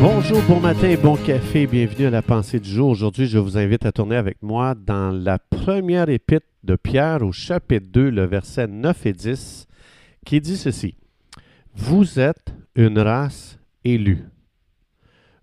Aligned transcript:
Bonjour, 0.00 0.42
bon 0.42 0.60
matin 0.60 0.94
bon 1.02 1.16
café. 1.16 1.66
Bienvenue 1.66 2.06
à 2.06 2.10
la 2.10 2.20
pensée 2.20 2.60
du 2.60 2.68
jour. 2.68 2.90
Aujourd'hui, 2.90 3.26
je 3.26 3.38
vous 3.38 3.56
invite 3.56 3.86
à 3.86 3.92
tourner 3.92 4.16
avec 4.16 4.42
moi 4.42 4.74
dans 4.74 5.10
la 5.10 5.38
première 5.38 6.10
épître 6.10 6.46
de 6.64 6.76
Pierre 6.76 7.22
au 7.22 7.32
chapitre 7.32 7.86
2, 7.90 8.10
le 8.10 8.24
verset 8.24 8.66
9 8.66 9.06
et 9.06 9.12
10, 9.14 9.66
qui 10.24 10.40
dit 10.40 10.58
ceci. 10.58 10.96
Vous 11.74 12.20
êtes 12.20 12.54
une 12.74 12.98
race 12.98 13.58
élue. 13.84 14.24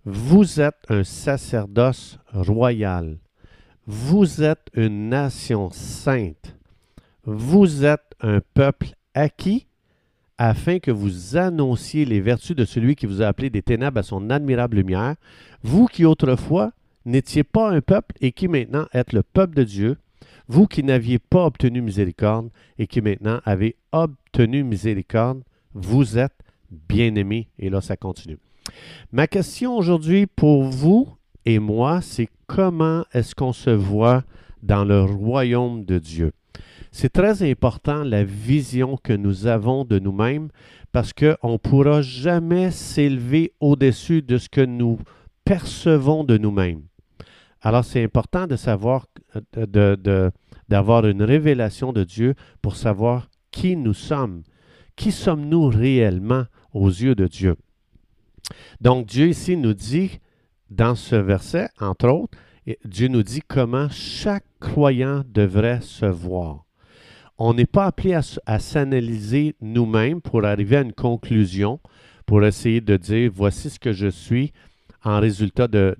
Vous 0.05 0.61
êtes 0.61 0.85
un 0.89 1.03
sacerdoce 1.03 2.19
royal. 2.31 3.17
Vous 3.87 4.43
êtes 4.43 4.67
une 4.75 5.09
nation 5.09 5.71
sainte. 5.71 6.55
Vous 7.25 7.85
êtes 7.85 8.13
un 8.21 8.39
peuple 8.53 8.89
acquis 9.13 9.65
afin 10.37 10.79
que 10.79 10.91
vous 10.91 11.37
annonciez 11.37 12.05
les 12.05 12.21
vertus 12.21 12.55
de 12.55 12.65
celui 12.65 12.95
qui 12.95 13.05
vous 13.05 13.21
a 13.21 13.27
appelé 13.27 13.49
des 13.49 13.61
ténèbres 13.61 13.99
à 13.99 14.03
son 14.03 14.29
admirable 14.29 14.77
lumière, 14.77 15.15
vous 15.61 15.87
qui 15.87 16.05
autrefois 16.05 16.71
n'étiez 17.05 17.43
pas 17.43 17.69
un 17.69 17.81
peuple 17.81 18.15
et 18.21 18.31
qui 18.31 18.47
maintenant 18.47 18.85
êtes 18.93 19.13
le 19.13 19.23
peuple 19.23 19.55
de 19.55 19.63
Dieu, 19.63 19.97
vous 20.47 20.67
qui 20.67 20.83
n'aviez 20.83 21.19
pas 21.19 21.45
obtenu 21.45 21.81
miséricorde 21.81 22.49
et 22.77 22.87
qui 22.87 23.01
maintenant 23.01 23.39
avez 23.45 23.75
obtenu 23.91 24.63
miséricorde, 24.63 25.43
vous 25.73 26.17
êtes 26.17 26.37
bien-aimés. 26.69 27.47
Et 27.59 27.69
là, 27.69 27.81
ça 27.81 27.97
continue. 27.97 28.37
Ma 29.11 29.27
question 29.27 29.75
aujourd'hui 29.75 30.27
pour 30.27 30.63
vous 30.63 31.09
et 31.45 31.59
moi, 31.59 32.01
c'est 32.01 32.29
comment 32.47 33.05
est-ce 33.13 33.35
qu'on 33.35 33.53
se 33.53 33.69
voit 33.69 34.23
dans 34.61 34.85
le 34.85 35.01
royaume 35.01 35.83
de 35.85 35.99
Dieu? 35.99 36.31
C'est 36.95 37.09
très 37.11 37.41
important 37.49 38.03
la 38.03 38.23
vision 38.23 38.97
que 38.97 39.13
nous 39.13 39.47
avons 39.47 39.83
de 39.83 39.97
nous-mêmes 39.97 40.49
parce 40.91 41.11
qu'on 41.11 41.53
ne 41.53 41.57
pourra 41.57 42.03
jamais 42.03 42.69
s'élever 42.69 43.51
au-dessus 43.59 44.21
de 44.21 44.37
ce 44.37 44.47
que 44.47 44.61
nous 44.61 44.99
percevons 45.43 46.23
de 46.23 46.37
nous-mêmes. 46.37 46.83
Alors 47.61 47.83
c'est 47.83 48.03
important 48.03 48.45
de 48.45 48.55
savoir, 48.55 49.07
d'avoir 50.69 51.07
une 51.07 51.23
révélation 51.23 51.93
de 51.93 52.03
Dieu 52.03 52.35
pour 52.61 52.75
savoir 52.75 53.27
qui 53.49 53.75
nous 53.75 53.95
sommes. 53.95 54.43
Qui 54.95 55.11
sommes-nous 55.11 55.69
réellement 55.69 56.43
aux 56.73 56.89
yeux 56.89 57.15
de 57.15 57.25
Dieu? 57.25 57.55
Donc 58.81 59.07
Dieu 59.07 59.29
ici 59.29 59.57
nous 59.57 59.73
dit, 59.73 60.19
dans 60.69 60.93
ce 60.93 61.15
verset, 61.15 61.69
entre 61.79 62.09
autres, 62.09 62.37
Dieu 62.85 63.07
nous 63.07 63.23
dit 63.23 63.41
comment 63.47 63.89
chaque 63.89 64.45
croyant 64.59 65.23
devrait 65.27 65.81
se 65.81 66.05
voir 66.05 66.65
on 67.37 67.53
n'est 67.53 67.65
pas 67.65 67.85
appelé 67.85 68.13
à, 68.13 68.59
s'analyser 68.59 69.55
nous-mêmes 69.61 70.21
pour 70.21 70.45
arriver 70.45 70.77
à 70.77 70.81
une 70.81 70.93
conclusion, 70.93 71.79
pour 72.25 72.43
essayer 72.43 72.81
de 72.81 72.97
dire 72.97 73.31
voici 73.33 73.69
ce 73.69 73.79
que 73.79 73.91
je 73.91 74.07
suis 74.07 74.53
en 75.03 75.19
résultat 75.19 75.67
de, 75.67 75.95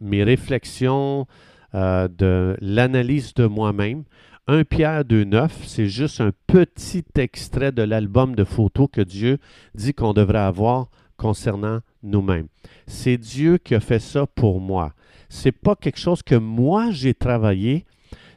mes 0.00 0.24
réflexions, 0.24 1.26
euh, 1.74 2.08
de 2.08 2.56
l'analyse 2.60 3.34
de 3.34 3.46
moi-même. 3.46 4.04
Un 4.46 4.64
Pierre 4.64 5.04
2.9, 5.04 5.50
c'est 5.64 5.88
juste 5.88 6.20
un 6.20 6.32
petit 6.46 7.04
extrait 7.16 7.72
de 7.72 7.82
l'album 7.82 8.34
de 8.34 8.44
photos 8.44 8.88
que 8.92 9.00
Dieu 9.00 9.38
dit 9.74 9.94
qu'on 9.94 10.12
devrait 10.12 10.38
avoir 10.38 10.88
concernant 11.16 11.80
nous-mêmes. 12.02 12.48
C'est 12.86 13.16
Dieu 13.16 13.58
qui 13.58 13.74
a 13.74 13.80
fait 13.80 14.00
ça 14.00 14.26
pour 14.26 14.60
moi. 14.60 14.92
C'est 15.28 15.52
pas 15.52 15.74
quelque 15.76 15.98
chose 15.98 16.22
que 16.22 16.34
moi 16.34 16.90
j'ai 16.90 17.14
travaillé, 17.14 17.86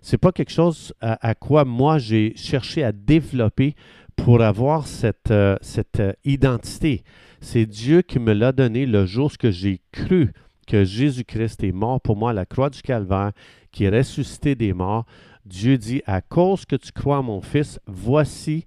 c'est 0.02 0.18
pas 0.18 0.32
quelque 0.32 0.52
chose 0.52 0.94
à, 1.02 1.36
quoi 1.36 1.66
moi 1.66 1.98
j'ai 1.98 2.34
cherché 2.36 2.84
à 2.84 2.92
développer 2.92 3.76
pour 4.16 4.42
avoir 4.42 4.88
cette, 4.88 5.32
euh, 5.32 5.58
euh, 6.00 6.14
identité. 6.26 7.04
C'est 7.40 7.66
Dieu 7.66 8.02
qui 8.02 8.20
me 8.20 8.34
l'a 8.34 8.52
donné 8.52 8.86
le 8.86 9.06
jour 9.06 9.32
que 9.38 9.52
j'ai 9.52 9.82
cru 9.92 10.34
que 10.66 10.84
Jésus-Christ 10.84 11.64
est 11.64 11.72
mort 11.72 12.02
pour 12.02 12.18
moi 12.18 12.32
à 12.32 12.34
la 12.34 12.46
croix 12.46 12.70
du 12.70 12.82
Calvaire, 12.82 13.32
qui 13.72 13.86
est 13.86 13.90
ressuscité 13.90 14.56
des 14.56 14.74
morts. 14.74 15.06
Dieu 15.46 15.78
dit, 15.78 16.02
à 16.06 16.22
cause 16.22 16.66
que 16.66 16.76
tu 16.76 16.92
crois 16.92 17.22
mon 17.22 17.42
Fils, 17.42 17.80
voici 17.88 18.66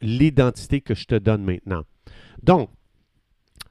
l'identité 0.00 0.80
que 0.80 0.94
je 0.94 1.04
te 1.04 1.14
donne 1.16 1.44
maintenant. 1.44 1.82
Donc, 2.42 2.70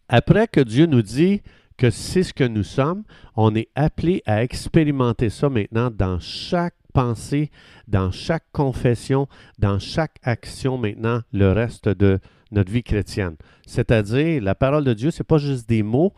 après 0.08 0.48
que 0.48 0.60
Dieu 0.60 0.86
nous 0.86 1.02
dit 1.02 1.42
que 1.78 1.90
c'est 1.90 2.24
ce 2.24 2.34
que 2.34 2.44
nous 2.44 2.64
sommes, 2.64 3.04
on 3.36 3.56
est 3.56 3.70
appelé 3.76 4.22
à 4.26 4.44
expérimenter 4.44 5.30
ça 5.30 5.50
maintenant 5.50 5.90
dans 5.92 6.20
chaque 6.20 6.76
penser 6.96 7.52
dans 7.88 8.10
chaque 8.10 8.46
confession, 8.54 9.28
dans 9.60 9.78
chaque 9.78 10.16
action 10.24 10.78
maintenant, 10.78 11.20
le 11.34 11.52
reste 11.52 11.90
de 11.90 12.20
notre 12.52 12.72
vie 12.72 12.84
chrétienne. 12.84 13.36
C'est-à-dire, 13.68 14.42
la 14.42 14.56
parole 14.56 14.86
de 14.86 14.94
Dieu, 14.94 15.12
ce 15.12 15.22
n'est 15.22 15.26
pas 15.26 15.38
juste 15.38 15.68
des 15.68 15.84
mots. 15.84 16.14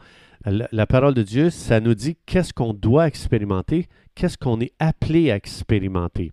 La, 0.46 0.86
parole 0.86 1.16
de 1.16 1.24
Dieu, 1.24 1.50
ça 1.50 1.80
nous 1.82 1.96
dit 1.96 2.16
qu'est-ce 2.26 2.54
qu'on 2.54 2.74
doit 2.74 3.08
expérimenter, 3.08 3.88
qu'est-ce 4.16 4.38
qu'on 4.38 4.62
est 4.62 4.72
appelé 4.80 5.32
à 5.32 5.36
expérimenter. 5.36 6.32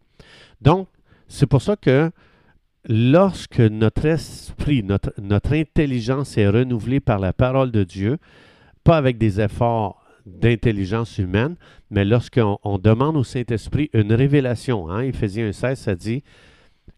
Donc, 0.60 0.88
c'est 1.26 1.46
pour 1.46 1.62
ça 1.62 1.74
que 1.74 2.10
lorsque 2.86 3.60
notre 3.60 4.04
esprit, 4.04 4.84
notre 4.84 5.54
intelligence 5.54 6.36
est 6.36 6.48
renouvelée 6.48 7.00
par 7.00 7.18
la 7.18 7.32
parole 7.32 7.72
de 7.72 7.82
Dieu, 7.82 8.18
pas 8.84 8.96
avec 8.96 9.18
des 9.18 9.40
efforts 9.40 10.04
d'intelligence 10.26 11.18
humaine, 11.18 11.56
mais 11.90 12.04
lorsqu'on 12.04 12.78
demande 12.78 13.16
au 13.16 13.24
Saint-Esprit 13.24 13.90
une 13.92 14.12
révélation, 14.12 14.88
hein, 14.88 15.00
Éphésiens 15.00 15.52
16, 15.52 15.78
ça 15.78 15.94
dit 15.94 16.22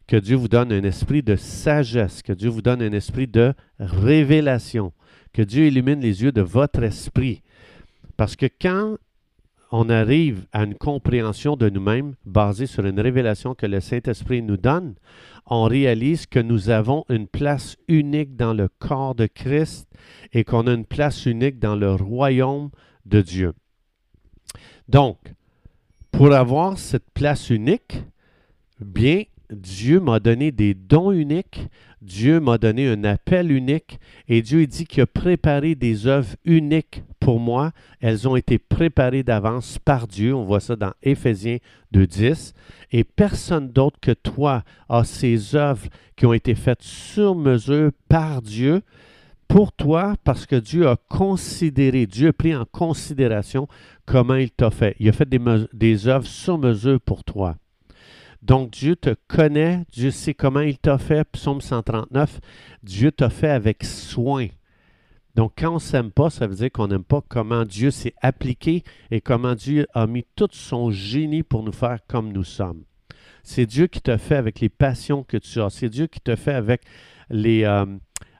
que 0.06 0.16
Dieu 0.16 0.36
vous 0.36 0.48
donne 0.48 0.72
un 0.72 0.84
esprit 0.84 1.22
de 1.22 1.34
sagesse, 1.34 2.22
que 2.22 2.32
Dieu 2.32 2.48
vous 2.48 2.62
donne 2.62 2.82
un 2.82 2.92
esprit 2.92 3.26
de 3.26 3.54
révélation, 3.80 4.92
que 5.32 5.42
Dieu 5.42 5.66
illumine 5.66 6.00
les 6.00 6.22
yeux 6.22 6.32
de 6.32 6.42
votre 6.42 6.82
esprit. 6.82 7.42
Parce 8.16 8.36
que 8.36 8.46
quand 8.46 8.96
on 9.72 9.88
arrive 9.88 10.46
à 10.52 10.62
une 10.62 10.76
compréhension 10.76 11.56
de 11.56 11.68
nous-mêmes 11.68 12.14
basée 12.24 12.66
sur 12.66 12.86
une 12.86 13.00
révélation 13.00 13.54
que 13.54 13.66
le 13.66 13.80
Saint-Esprit 13.80 14.42
nous 14.42 14.56
donne, 14.56 14.94
on 15.46 15.64
réalise 15.64 16.26
que 16.26 16.38
nous 16.38 16.70
avons 16.70 17.04
une 17.08 17.26
place 17.26 17.76
unique 17.88 18.36
dans 18.36 18.54
le 18.54 18.68
corps 18.78 19.14
de 19.14 19.26
Christ 19.26 19.85
et 20.32 20.44
qu'on 20.44 20.66
a 20.66 20.72
une 20.72 20.84
place 20.84 21.26
unique 21.26 21.58
dans 21.58 21.76
le 21.76 21.94
royaume 21.94 22.70
de 23.04 23.20
Dieu. 23.20 23.52
Donc, 24.88 25.18
pour 26.10 26.32
avoir 26.32 26.78
cette 26.78 27.10
place 27.12 27.50
unique, 27.50 28.02
bien, 28.80 29.24
Dieu 29.50 30.00
m'a 30.00 30.18
donné 30.18 30.50
des 30.50 30.74
dons 30.74 31.12
uniques, 31.12 31.68
Dieu 32.02 32.40
m'a 32.40 32.58
donné 32.58 32.88
un 32.88 33.04
appel 33.04 33.50
unique, 33.50 33.98
et 34.28 34.42
Dieu 34.42 34.66
dit 34.66 34.86
qu'il 34.86 35.02
a 35.02 35.06
préparé 35.06 35.74
des 35.74 36.06
œuvres 36.06 36.34
uniques 36.44 37.02
pour 37.20 37.40
moi. 37.40 37.72
Elles 38.00 38.28
ont 38.28 38.36
été 38.36 38.58
préparées 38.58 39.22
d'avance 39.22 39.78
par 39.78 40.06
Dieu. 40.06 40.34
On 40.34 40.44
voit 40.44 40.60
ça 40.60 40.76
dans 40.76 40.92
Éphésiens 41.02 41.58
2.10. 41.92 42.54
Et 42.92 43.02
personne 43.02 43.68
d'autre 43.68 43.98
que 44.00 44.12
toi 44.12 44.62
a 44.88 45.04
ces 45.04 45.56
œuvres 45.56 45.88
qui 46.16 46.26
ont 46.26 46.32
été 46.32 46.54
faites 46.54 46.82
sur 46.82 47.34
mesure 47.34 47.90
par 48.08 48.42
Dieu 48.42 48.82
pour 49.48 49.72
toi 49.72 50.14
parce 50.24 50.46
que 50.46 50.56
Dieu 50.56 50.88
a 50.88 50.96
considéré, 51.08 52.06
Dieu 52.06 52.28
a 52.28 52.32
pris 52.32 52.54
en 52.54 52.64
considération 52.64 53.68
comment 54.04 54.34
il 54.34 54.50
t'a 54.50 54.70
fait. 54.70 54.96
Il 55.00 55.08
a 55.08 55.12
fait 55.12 55.28
des, 55.28 56.08
œuvres 56.08 56.26
sur 56.26 56.58
mesure 56.58 57.00
pour 57.00 57.24
toi. 57.24 57.56
Donc 58.42 58.70
Dieu 58.70 58.96
te 58.96 59.14
connaît, 59.28 59.84
Dieu 59.92 60.10
sait 60.10 60.34
comment 60.34 60.60
il 60.60 60.78
t'a 60.78 60.98
fait. 60.98 61.24
Psaume 61.24 61.60
139, 61.60 62.40
Dieu 62.82 63.10
t'a 63.10 63.30
fait 63.30 63.50
avec 63.50 63.84
soin. 63.84 64.46
Donc 65.34 65.52
quand 65.58 65.72
on 65.72 65.74
ne 65.74 65.80
s'aime 65.80 66.10
pas, 66.10 66.30
ça 66.30 66.46
veut 66.46 66.54
dire 66.54 66.70
qu'on 66.72 66.88
n'aime 66.88 67.04
pas 67.04 67.22
comment 67.28 67.64
Dieu 67.64 67.90
s'est 67.90 68.14
appliqué 68.22 68.84
et 69.10 69.20
comment 69.20 69.54
Dieu 69.54 69.86
a 69.92 70.06
mis 70.06 70.24
tout 70.34 70.48
son 70.52 70.90
génie 70.90 71.42
pour 71.42 71.62
nous 71.62 71.72
faire 71.72 71.98
comme 72.08 72.32
nous 72.32 72.44
sommes. 72.44 72.84
C'est 73.42 73.66
Dieu 73.66 73.86
qui 73.86 74.00
t'a 74.00 74.18
fait 74.18 74.36
avec 74.36 74.60
les 74.60 74.68
passions 74.68 75.22
que 75.22 75.36
tu 75.36 75.60
as. 75.60 75.70
C'est 75.70 75.88
Dieu 75.88 76.06
qui 76.06 76.20
t'a 76.20 76.36
fait 76.36 76.54
avec 76.54 76.82
les, 77.28 77.64
euh, 77.64 77.84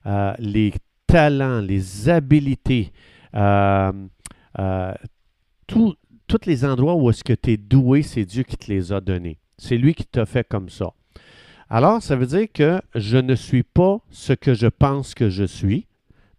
euh, 0.06 0.34
les 0.38 0.72
talents, 1.06 1.60
les 1.60 2.08
habiletés, 2.08 2.92
euh, 3.34 3.92
euh, 4.58 4.94
tous 5.66 5.96
les 6.46 6.64
endroits 6.64 6.96
où 6.96 7.10
est-ce 7.10 7.24
que 7.24 7.32
tu 7.32 7.52
es 7.52 7.56
doué, 7.56 8.02
c'est 8.02 8.24
Dieu 8.24 8.42
qui 8.42 8.56
te 8.56 8.70
les 8.70 8.92
a 8.92 9.00
donnés. 9.00 9.38
C'est 9.58 9.78
lui 9.78 9.94
qui 9.94 10.04
t'a 10.04 10.26
fait 10.26 10.46
comme 10.46 10.68
ça. 10.68 10.92
Alors, 11.68 12.02
ça 12.02 12.14
veut 12.14 12.26
dire 12.26 12.46
que 12.52 12.80
je 12.94 13.16
ne 13.16 13.34
suis 13.34 13.62
pas 13.62 13.98
ce 14.10 14.32
que 14.32 14.54
je 14.54 14.66
pense 14.66 15.14
que 15.14 15.28
je 15.30 15.44
suis, 15.44 15.86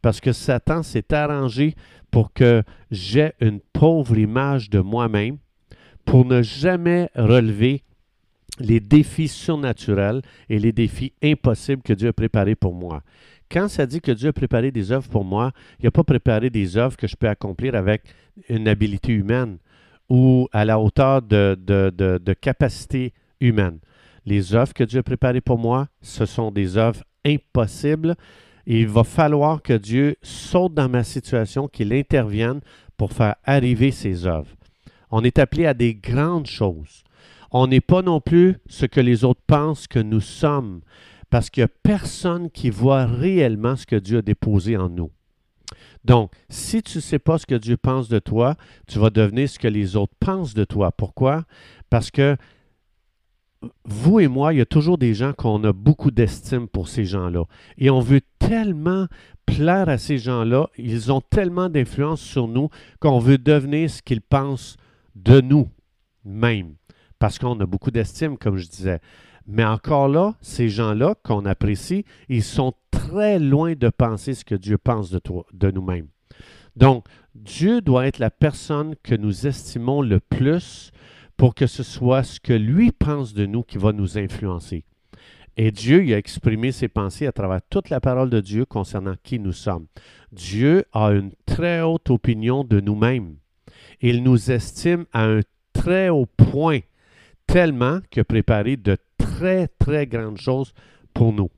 parce 0.02 0.22
que 0.22 0.32
Satan 0.32 0.84
s'est 0.84 1.14
arrangé 1.14 1.76
pour 2.12 2.32
que 2.32 2.64
j'ai 2.92 3.34
une 3.42 3.60
pauvre 3.60 4.18
image 4.18 4.70
de 4.70 4.80
moi-même, 4.80 5.38
pour 6.06 6.26
ne 6.26 6.42
jamais 6.42 7.10
relever 7.16 7.84
les 8.60 8.80
défis 8.80 9.28
surnaturels 9.28 10.22
et 10.50 10.60
les 10.60 10.72
défis 10.72 11.14
impossibles 11.22 11.82
que 11.82 11.94
Dieu 11.94 12.10
a 12.10 12.14
préparés 12.14 12.56
pour 12.56 12.74
moi. 12.74 13.04
Quand 13.50 13.68
ça 13.68 13.86
dit 13.86 14.02
que 14.02 14.12
Dieu 14.12 14.30
a 14.30 14.34
préparé 14.34 14.72
des 14.72 14.92
œuvres 14.92 15.10
pour 15.10 15.24
moi, 15.24 15.52
il 15.80 15.86
n'a 15.86 15.92
pas 15.92 16.04
préparé 16.04 16.50
des 16.50 16.78
œuvres 16.78 16.98
que 16.98 17.08
je 17.08 17.16
peux 17.16 17.30
accomplir 17.30 17.76
avec 17.76 18.04
une 18.50 18.68
habilité 18.68 19.14
humaine 19.14 19.58
ou 20.10 20.48
à 20.52 20.66
la 20.66 20.80
hauteur 20.80 21.22
de, 21.22 21.58
de, 21.58 22.34
capacité 22.34 23.14
humaine. 23.40 23.80
Les 24.26 24.54
œuvres 24.54 24.74
que 24.74 24.84
Dieu 24.84 25.00
a 25.00 25.04
préparées 25.04 25.42
pour 25.42 25.58
moi, 25.58 25.88
ce 26.02 26.26
sont 26.26 26.52
des 26.52 26.78
œuvres 26.78 27.04
impossibles. 27.26 28.16
Il 28.66 28.88
va 28.88 29.04
falloir 29.04 29.62
que 29.62 29.74
Dieu 29.74 30.16
saute 30.22 30.74
dans 30.74 30.90
ma 30.90 31.04
situation, 31.04 31.68
qu'il 31.68 31.94
intervienne 31.94 32.60
pour 32.98 33.14
faire 33.14 33.36
arriver 33.46 33.92
ses 33.92 34.26
œuvres. 34.26 34.54
On 35.10 35.24
est 35.24 35.40
appelé 35.40 35.66
à 35.66 35.74
des 35.74 35.96
grandes 35.96 36.48
choses. 36.48 37.04
On 37.52 37.68
n'est 37.68 37.82
pas 37.82 38.02
non 38.02 38.20
plus 38.20 38.58
ce 38.68 38.86
que 38.86 39.00
les 39.00 39.24
autres 39.24 39.42
pensent 39.48 39.88
que 39.88 40.00
nous 40.00 40.20
sommes, 40.20 40.82
parce 41.30 41.50
qu'il 41.50 41.62
n'y 41.62 41.66
a 41.66 41.74
personne 41.84 42.50
qui 42.50 42.70
voit 42.70 43.06
réellement 43.06 43.76
ce 43.76 43.86
que 43.86 43.96
Dieu 43.96 44.20
a 44.20 44.22
déposé 44.22 44.78
en 44.78 44.90
nous. 44.90 45.12
Donc, 46.06 46.32
si 46.50 46.82
tu 46.82 47.00
ne 47.00 47.02
sais 47.02 47.20
pas 47.20 47.38
ce 47.38 47.46
que 47.46 47.56
Dieu 47.56 47.76
pense 47.76 48.08
de 48.08 48.20
toi, 48.20 48.56
tu 48.88 49.00
vas 49.00 49.10
devenir 49.10 49.50
ce 49.50 49.60
que 49.60 49.68
les 49.68 49.96
autres 49.96 50.14
pensent 50.20 50.54
de 50.54 50.64
toi. 50.64 50.92
Pourquoi? 50.92 51.44
Parce 51.90 52.12
que 52.12 52.38
vous 53.84 54.20
et 54.20 54.28
moi, 54.28 54.54
il 54.54 54.60
y 54.60 54.62
a 54.62 54.66
toujours 54.66 54.98
des 54.98 55.14
gens 55.14 55.34
qu'on 55.34 55.64
a 55.64 55.74
beaucoup 55.74 56.12
d'estime 56.12 56.68
pour 56.68 56.88
ces 56.88 57.06
gens-là. 57.06 57.44
Et 57.78 57.90
on 57.90 58.00
veut 58.00 58.22
tellement 58.40 59.08
plaire 59.46 59.90
à 59.90 59.98
ces 59.98 60.18
gens-là, 60.18 60.70
ils 60.78 61.12
ont 61.12 61.22
tellement 61.22 61.70
d'influence 61.70 62.22
sur 62.22 62.48
nous 62.48 62.70
qu'on 63.00 63.20
veut 63.20 63.38
devenir 63.38 63.90
ce 63.90 64.02
qu'ils 64.02 64.22
pensent 64.22 64.78
de 65.16 65.42
nous 65.42 65.70
même. 66.24 66.76
Parce 67.18 67.40
qu'on 67.40 67.60
a 67.60 67.66
beaucoup 67.66 67.90
d'estime, 67.90 68.38
comme 68.38 68.58
je 68.58 68.68
disais. 68.68 69.00
Mais 69.48 69.64
encore 69.64 70.10
là, 70.10 70.36
ces 70.42 70.68
gens-là 70.68 71.16
qu'on 71.24 71.46
apprécie, 71.46 72.04
ils 72.28 72.44
sont 72.44 72.74
très 72.92 73.40
loin 73.40 73.74
de 73.74 73.88
penser 73.88 74.34
ce 74.34 74.44
que 74.44 74.56
Dieu 74.56 74.78
pense 74.78 75.10
de, 75.10 75.72
nous-mêmes. 75.72 76.08
Donc, 76.76 77.06
Dieu 77.34 77.80
doit 77.80 78.08
être 78.08 78.20
la 78.20 78.30
personne 78.30 78.96
que 79.04 79.16
nous 79.16 79.48
estimons 79.48 80.02
le 80.02 80.20
plus 80.20 80.92
pour 81.38 81.56
que 81.56 81.66
ce 81.66 81.84
soit 81.84 82.24
ce 82.24 82.40
que 82.40 82.54
lui 82.54 82.92
pense 82.92 83.34
de 83.34 83.46
nous 83.46 83.64
qui 83.64 83.78
va 83.78 83.94
nous 83.94 84.18
influencer. 84.18 84.84
Et 85.56 85.72
Dieu 85.72 86.04
il 86.04 86.14
a 86.14 86.18
exprimé 86.18 86.72
ses 86.72 86.88
pensées 86.88 87.26
à 87.26 87.32
travers 87.32 87.62
toute 87.70 87.90
la 87.90 88.00
parole 88.00 88.30
de 88.30 88.42
Dieu 88.42 88.66
concernant 88.66 89.16
qui 89.24 89.40
nous 89.40 89.54
sommes. 89.54 89.88
Dieu 90.32 90.84
a 90.92 91.08
une 91.12 91.32
très 91.46 91.82
haute 91.82 92.10
opinion 92.10 92.64
de 92.64 92.80
nous-mêmes. 92.80 93.38
Il 94.02 94.24
nous 94.24 94.52
estime 94.52 95.06
à 95.14 95.26
un 95.26 95.40
très 95.74 96.10
haut 96.10 96.28
point, 96.28 96.80
tellement 97.48 98.00
a 98.16 98.24
préparé 98.24 98.78
de 98.78 98.98
très, 99.38 99.68
très 99.68 100.08
grandes 100.08 100.40
choses 100.40 100.74
pour 101.14 101.32
nous. 101.32 101.52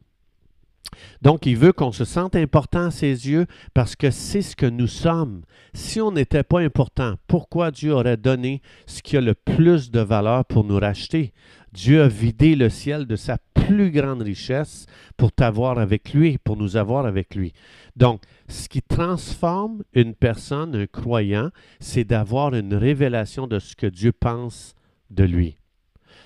Donc, 1.21 1.45
il 1.45 1.55
veut 1.55 1.71
qu'on 1.71 1.93
se 1.93 2.03
sente 2.03 2.35
important 2.35 2.87
à 2.87 2.91
ses 2.91 3.29
yeux 3.29 3.45
parce 3.73 3.95
que 3.95 4.11
c'est 4.11 4.41
ce 4.41 4.55
que 4.55 4.65
nous 4.65 4.87
sommes. 4.87 5.43
Si 5.73 6.01
on 6.01 6.11
n'était 6.11 6.43
pas 6.43 6.59
important, 6.59 7.15
pourquoi 7.27 7.71
Dieu 7.71 7.93
aurait 7.93 8.17
donné 8.17 8.61
ce 8.85 9.01
qui 9.01 9.15
a 9.15 9.21
le 9.21 9.33
plus 9.33 9.91
de 9.91 10.01
valeur 10.01 10.43
pour 10.45 10.65
nous 10.65 10.77
racheter? 10.77 11.31
Dieu 11.71 12.01
a 12.01 12.07
vidé 12.07 12.55
le 12.55 12.69
ciel 12.69 13.05
de 13.05 13.15
sa 13.15 13.37
plus 13.53 13.91
grande 13.91 14.23
richesse 14.23 14.87
pour 15.15 15.31
t'avoir 15.31 15.77
avec 15.77 16.13
lui, 16.13 16.37
pour 16.39 16.57
nous 16.57 16.75
avoir 16.75 17.05
avec 17.05 17.35
lui. 17.35 17.53
Donc, 17.95 18.21
ce 18.49 18.67
qui 18.67 18.81
transforme 18.81 19.83
une 19.93 20.15
personne, 20.15 20.75
un 20.75 20.87
croyant, 20.87 21.51
c'est 21.79 22.03
d'avoir 22.03 22.55
une 22.55 22.73
révélation 22.73 23.45
de 23.47 23.59
ce 23.59 23.75
que 23.75 23.87
Dieu 23.87 24.11
pense 24.11 24.73
de 25.11 25.23
lui. 25.23 25.55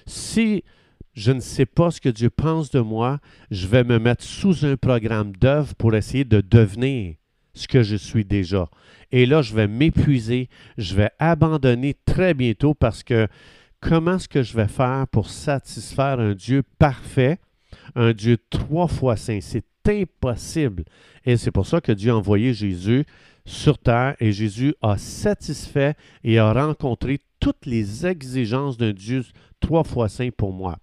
Si 0.08 0.64
je 1.14 1.32
ne 1.32 1.40
sais 1.40 1.66
pas 1.66 1.92
ce 1.92 2.02
que 2.02 2.10
Dieu 2.10 2.30
pense 2.30 2.72
de 2.72 2.80
moi, 2.80 3.20
je 3.52 3.68
vais 3.68 3.84
me 3.84 4.00
mettre 4.00 4.24
sous 4.24 4.66
un 4.66 4.78
programme 4.78 5.32
d'œuvre 5.34 5.76
pour 5.76 5.96
essayer 5.96 6.24
de 6.24 6.42
devenir 6.42 7.16
ce 7.54 7.68
que 7.68 7.84
je 7.84 7.96
suis 7.96 8.26
déjà. 8.26 8.70
Et 9.12 9.26
là, 9.26 9.42
je 9.42 9.54
vais 9.54 9.68
m'épuiser, 9.68 10.50
je 10.78 10.96
vais 10.96 11.12
abandonner 11.20 11.96
très 12.06 12.34
bientôt 12.34 12.74
parce 12.74 13.04
que 13.04 13.28
comment 13.80 14.16
est-ce 14.16 14.28
que 14.28 14.42
je 14.42 14.56
vais 14.56 14.68
faire 14.68 15.06
pour 15.12 15.30
satisfaire 15.30 16.20
un 16.20 16.34
Dieu 16.34 16.64
parfait, 16.80 17.38
un 17.96 18.14
Dieu 18.14 18.38
trois 18.50 18.88
fois 18.88 19.16
saint? 19.16 19.40
C'est 19.42 19.66
impossible. 19.88 20.84
Et 21.26 21.38
c'est 21.38 21.52
pour 21.52 21.68
ça 21.68 21.80
que 21.80 21.92
Dieu 21.92 22.12
a 22.12 22.16
envoyé 22.16 22.54
Jésus 22.54 23.06
sur 23.46 23.78
terre 23.78 24.16
et 24.20 24.32
Jésus 24.32 24.74
a 24.82 24.98
satisfait 24.98 25.96
et 26.24 26.40
a 26.40 26.52
rencontré 26.54 27.20
toutes 27.40 27.66
les 27.66 28.08
exigences 28.08 28.78
d'un 28.78 28.94
Dieu 28.94 29.24
trois 29.60 29.84
fois 29.84 30.10
saint 30.10 30.30
pour 30.36 30.54
moi. 30.54 30.80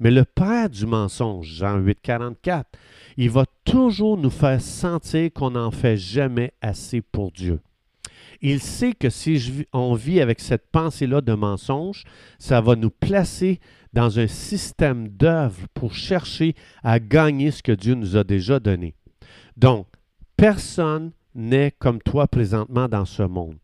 Mais 0.00 0.10
le 0.10 0.24
père 0.24 0.70
du 0.70 0.86
mensonge, 0.86 1.46
Jean 1.46 1.78
8, 1.78 1.98
44, 2.02 2.66
il 3.18 3.30
va 3.30 3.44
toujours 3.64 4.16
nous 4.16 4.30
faire 4.30 4.60
sentir 4.60 5.30
qu'on 5.32 5.50
n'en 5.50 5.70
fait 5.70 5.98
jamais 5.98 6.52
assez 6.62 7.02
pour 7.02 7.30
Dieu. 7.30 7.60
Il 8.40 8.60
sait 8.60 8.94
que 8.94 9.10
si 9.10 9.66
on 9.74 9.92
vit 9.94 10.22
avec 10.22 10.40
cette 10.40 10.70
pensée-là 10.72 11.20
de 11.20 11.34
mensonge, 11.34 12.04
ça 12.38 12.62
va 12.62 12.76
nous 12.76 12.90
placer 12.90 13.60
dans 13.92 14.18
un 14.18 14.26
système 14.26 15.08
d'œuvre 15.08 15.66
pour 15.74 15.92
chercher 15.92 16.54
à 16.82 16.98
gagner 16.98 17.50
ce 17.50 17.62
que 17.62 17.72
Dieu 17.72 17.94
nous 17.94 18.16
a 18.16 18.24
déjà 18.24 18.58
donné. 18.58 18.94
Donc, 19.58 19.86
personne 20.36 21.12
n'est 21.34 21.72
comme 21.78 22.00
toi 22.00 22.26
présentement 22.26 22.88
dans 22.88 23.04
ce 23.04 23.22
monde. 23.22 23.58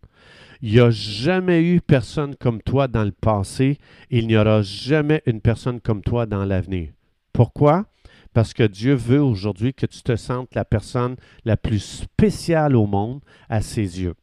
Il 0.63 0.73
n'y 0.73 0.81
a 0.81 0.91
jamais 0.91 1.63
eu 1.63 1.81
personne 1.81 2.35
comme 2.37 2.63
toi 2.63 2.89
dans 2.89 3.05
le 3.05 3.13
passé. 3.13 3.79
Il 4.11 4.27
n'y 4.27 4.37
aura 4.37 4.63
jamais 4.63 5.23
une 5.27 5.41
personne 5.41 5.81
comme 5.81 6.03
toi 6.03 6.27
dans 6.27 6.45
l'avenir. 6.45 6.91
Pourquoi? 7.33 7.87
Parce 8.33 8.53
que 8.53 8.63
Dieu 8.63 8.95
veut 8.95 9.23
aujourd'hui 9.23 9.75
que 9.75 9.87
tu 9.87 10.03
te 10.03 10.17
sentes 10.17 10.55
la 10.55 10.65
personne 10.65 11.17
la 11.45 11.57
plus 11.57 11.81
spéciale 11.81 12.77
au 12.77 12.87
monde 12.87 13.21
à 13.49 13.61
ses 13.61 14.03
yeux. 14.03 14.15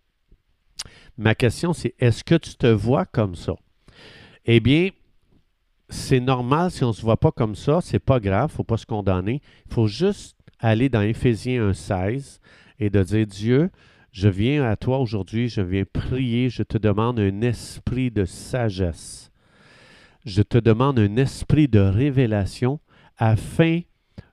Ma 1.17 1.35
question, 1.35 1.73
c'est 1.73 1.93
est-ce 1.99 2.23
que 2.23 2.35
tu 2.35 2.55
te 2.55 2.67
vois 2.67 3.05
comme 3.05 3.35
ça? 3.35 3.53
Eh 4.45 4.59
bien, 4.59 4.89
c'est 5.89 6.19
normal 6.19 6.71
si 6.71 6.83
on 6.83 6.89
ne 6.89 6.93
se 6.93 7.01
voit 7.01 7.19
pas 7.19 7.31
comme 7.31 7.55
ça, 7.55 7.79
c'est 7.81 7.99
pas 7.99 8.19
grave, 8.19 8.49
il 8.49 8.53
ne 8.53 8.57
faut 8.57 8.63
pas 8.63 8.77
se 8.77 8.85
condamner. 8.85 9.41
Il 9.67 9.73
faut 9.73 9.87
juste 9.87 10.37
aller 10.59 10.89
dans 10.89 11.01
Éphésiens 11.01 11.71
1,16 11.71 12.39
et 12.79 12.89
de 12.89 13.03
dire 13.03 13.27
Dieu, 13.27 13.71
je 14.13 14.29
viens 14.29 14.63
à 14.63 14.75
toi 14.75 14.99
aujourd'hui, 14.99 15.49
je 15.49 15.61
viens 15.61 15.85
prier, 15.91 16.47
je 16.49 16.61
te 16.61 16.77
demande 16.77 17.19
un 17.19 17.41
esprit 17.41 18.11
de 18.11 18.25
sagesse. 18.25 19.31
Je 20.23 20.43
te 20.43 20.59
demande 20.59 20.99
un 20.99 21.17
esprit 21.17 21.67
de 21.67 21.79
révélation 21.79 22.79
afin 23.17 23.81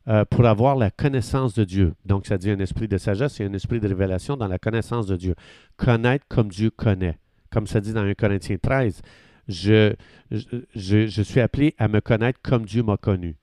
euh, 0.07 0.27
pour 0.27 0.45
avoir 0.45 0.77
la 0.77 0.91
connaissance 0.91 1.55
de 1.55 1.65
Dieu. 1.65 1.95
Donc, 2.05 2.27
ça 2.27 2.37
dit 2.37 2.51
un 2.51 2.59
esprit 2.59 2.89
de 2.89 2.99
sagesse 2.99 3.41
et 3.41 3.45
un 3.45 3.55
esprit 3.55 3.81
de 3.81 3.89
révélation 3.89 4.37
dans 4.37 4.49
la 4.49 4.59
connaissance 4.59 5.07
de 5.07 5.17
Dieu. 5.17 5.35
Connaître 5.79 6.27
comme 6.29 6.49
Dieu 6.49 6.71
connaît. 6.71 7.19
Comme 7.51 7.67
ça 7.67 7.81
dit 7.81 7.95
dans 7.95 8.05
1 8.05 8.13
Corinthiens 8.15 8.59
13, 8.63 9.01
je, 9.49 9.95
je, 10.31 11.23
suis 11.23 11.41
appelé 11.41 11.75
à 11.79 11.89
me 11.89 12.03
connaître 12.03 12.39
comme 12.43 12.67
Dieu 12.67 12.83
m'a 12.83 12.99
connu. 12.99 13.37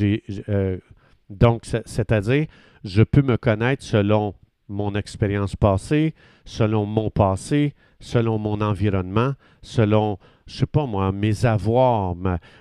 Euh, 0.00 0.78
donc, 1.28 1.66
c'est-à-dire, 1.84 2.46
je 2.82 3.02
peux 3.02 3.22
me 3.22 3.36
connaître 3.36 3.84
selon 3.84 4.34
mon 4.72 4.94
expérience 4.94 5.54
passée, 5.54 6.14
selon 6.44 6.86
mon 6.86 7.10
passé, 7.10 7.74
selon 8.00 8.38
mon 8.38 8.60
environnement, 8.60 9.34
selon, 9.62 10.18
je 10.46 10.58
sais 10.58 10.66
pas 10.66 10.86
moi, 10.86 11.12
mes 11.12 11.46
avoirs, 11.46 12.16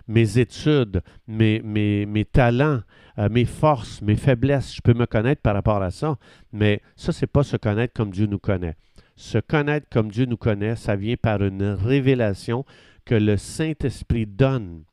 mes 0.08 0.38
études, 0.38 1.02
mes, 1.28 1.62
mes, 1.62 2.06
mes 2.06 2.26
talents, 2.26 2.82
euh, 3.18 3.30
mes 3.30 3.46
forces, 3.46 4.02
mes 4.02 4.16
faiblesses. 4.16 4.76
Je 4.76 4.82
peux 4.82 4.94
me 4.94 5.06
connaître 5.06 5.42
par 5.42 5.56
rapport 5.56 5.82
à 5.82 5.92
ça, 5.92 6.18
mais 6.54 6.82
ça, 6.96 7.12
c'est 7.12 7.28
pas 7.28 7.44
se 7.44 7.58
connaître 7.58 7.94
comme 7.94 8.12
Dieu 8.12 8.28
nous 8.28 8.40
connaît. 8.40 8.76
Se 9.16 9.40
connaître 9.40 9.88
comme 9.90 10.10
Dieu 10.10 10.26
nous 10.26 10.38
connaît, 10.38 10.76
ça 10.76 10.96
vient 10.96 11.16
par 11.16 11.42
une 11.44 11.64
révélation 11.64 12.66
que 13.06 13.16
le 13.16 13.38
Saint-Esprit 13.38 14.26
donne 14.26 14.84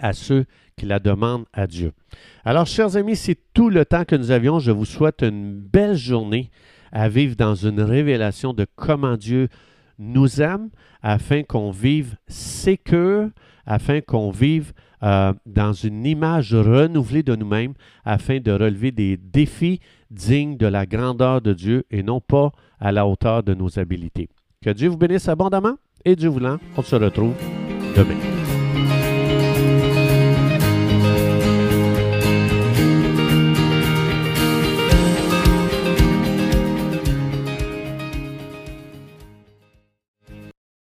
à 0.00 0.12
ceux 0.12 0.44
qui 0.76 0.86
la 0.86 0.98
demandent 0.98 1.44
à 1.52 1.66
Dieu. 1.66 1.92
Alors, 2.44 2.66
chers 2.66 2.96
amis, 2.96 3.16
c'est 3.16 3.38
tout 3.54 3.70
le 3.70 3.84
temps 3.84 4.04
que 4.04 4.16
nous 4.16 4.30
avions. 4.30 4.58
Je 4.58 4.70
vous 4.70 4.84
souhaite 4.84 5.22
une 5.22 5.54
belle 5.54 5.96
journée 5.96 6.50
à 6.92 7.08
vivre 7.08 7.36
dans 7.36 7.54
une 7.54 7.80
révélation 7.80 8.52
de 8.52 8.66
comment 8.76 9.16
Dieu 9.16 9.48
nous 9.98 10.40
aime, 10.40 10.70
afin 11.02 11.42
qu'on 11.42 11.70
vive 11.70 12.16
sécure, 12.26 13.28
afin 13.66 14.00
qu'on 14.00 14.30
vive 14.30 14.72
euh, 15.02 15.32
dans 15.46 15.72
une 15.72 16.06
image 16.06 16.54
renouvelée 16.54 17.22
de 17.22 17.34
nous-mêmes, 17.34 17.74
afin 18.04 18.40
de 18.40 18.52
relever 18.52 18.92
des 18.92 19.16
défis 19.16 19.80
dignes 20.10 20.56
de 20.56 20.66
la 20.66 20.86
grandeur 20.86 21.40
de 21.40 21.52
Dieu 21.52 21.84
et 21.90 22.02
non 22.02 22.20
pas 22.20 22.52
à 22.78 22.92
la 22.92 23.06
hauteur 23.06 23.42
de 23.42 23.54
nos 23.54 23.78
habiletés. 23.78 24.28
Que 24.62 24.70
Dieu 24.70 24.88
vous 24.88 24.98
bénisse 24.98 25.28
abondamment 25.28 25.76
et 26.04 26.16
Dieu 26.16 26.28
voulant, 26.28 26.58
on 26.76 26.82
se 26.82 26.96
retrouve 26.96 27.34
demain. 27.96 28.31